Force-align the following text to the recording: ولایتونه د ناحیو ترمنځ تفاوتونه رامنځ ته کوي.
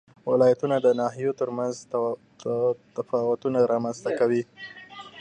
ولایتونه 0.31 0.75
د 0.81 0.87
ناحیو 1.01 1.37
ترمنځ 1.39 1.73
تفاوتونه 2.97 3.57
رامنځ 3.73 3.97
ته 4.05 4.09
کوي. 4.19 4.43